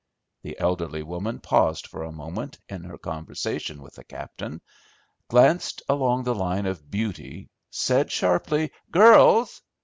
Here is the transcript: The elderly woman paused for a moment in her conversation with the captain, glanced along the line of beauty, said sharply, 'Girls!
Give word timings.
The 0.41 0.57
elderly 0.59 1.03
woman 1.03 1.41
paused 1.41 1.85
for 1.85 2.01
a 2.01 2.11
moment 2.11 2.57
in 2.67 2.83
her 2.85 2.97
conversation 2.97 3.83
with 3.83 3.93
the 3.93 4.03
captain, 4.03 4.59
glanced 5.27 5.83
along 5.87 6.23
the 6.23 6.33
line 6.33 6.65
of 6.65 6.89
beauty, 6.89 7.49
said 7.69 8.11
sharply, 8.11 8.71
'Girls! 8.89 9.61